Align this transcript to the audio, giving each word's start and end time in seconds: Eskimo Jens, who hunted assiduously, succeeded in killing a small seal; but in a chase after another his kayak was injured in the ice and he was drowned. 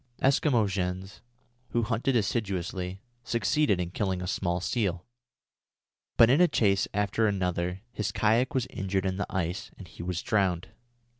Eskimo 0.19 0.67
Jens, 0.67 1.21
who 1.73 1.83
hunted 1.83 2.15
assiduously, 2.15 3.03
succeeded 3.23 3.79
in 3.79 3.91
killing 3.91 4.19
a 4.19 4.25
small 4.25 4.59
seal; 4.59 5.05
but 6.17 6.27
in 6.27 6.41
a 6.41 6.47
chase 6.47 6.87
after 6.91 7.27
another 7.27 7.81
his 7.91 8.11
kayak 8.11 8.55
was 8.55 8.65
injured 8.71 9.05
in 9.05 9.17
the 9.17 9.27
ice 9.31 9.69
and 9.77 9.87
he 9.87 10.01
was 10.01 10.23
drowned. 10.23 10.69